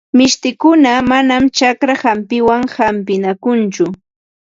[0.17, 3.85] Mishtikuna manam chakra hampiwan hampinakunchu.